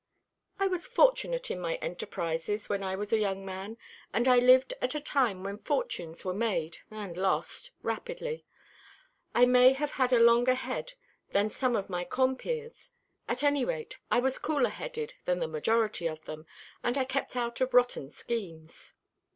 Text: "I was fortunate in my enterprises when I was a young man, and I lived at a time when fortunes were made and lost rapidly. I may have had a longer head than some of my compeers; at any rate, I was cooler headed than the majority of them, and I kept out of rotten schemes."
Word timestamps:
"I 0.57 0.65
was 0.65 0.87
fortunate 0.87 1.51
in 1.51 1.59
my 1.59 1.75
enterprises 1.75 2.67
when 2.67 2.81
I 2.81 2.95
was 2.95 3.13
a 3.13 3.19
young 3.19 3.45
man, 3.45 3.77
and 4.11 4.27
I 4.27 4.37
lived 4.39 4.73
at 4.81 4.95
a 4.95 4.99
time 4.99 5.43
when 5.43 5.59
fortunes 5.59 6.25
were 6.25 6.33
made 6.33 6.79
and 6.89 7.15
lost 7.15 7.69
rapidly. 7.83 8.43
I 9.35 9.45
may 9.45 9.73
have 9.73 9.91
had 9.91 10.11
a 10.11 10.19
longer 10.19 10.55
head 10.55 10.93
than 11.33 11.51
some 11.51 11.75
of 11.75 11.87
my 11.87 12.03
compeers; 12.03 12.89
at 13.27 13.43
any 13.43 13.63
rate, 13.63 13.97
I 14.09 14.19
was 14.21 14.39
cooler 14.39 14.69
headed 14.71 15.13
than 15.25 15.37
the 15.37 15.47
majority 15.47 16.07
of 16.09 16.25
them, 16.25 16.47
and 16.81 16.97
I 16.97 17.05
kept 17.05 17.35
out 17.35 17.61
of 17.61 17.75
rotten 17.75 18.09
schemes." 18.09 18.95